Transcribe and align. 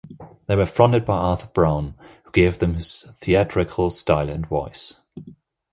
They 0.47 0.55
were 0.55 0.65
fronted 0.65 1.05
by 1.05 1.15
Arthur 1.15 1.51
Brown, 1.53 1.93
who 2.23 2.31
gave 2.31 2.57
them 2.57 2.73
his 2.73 3.03
theatrical 3.19 3.91
style 3.91 4.31
and 4.31 4.47
voice. 4.47 4.95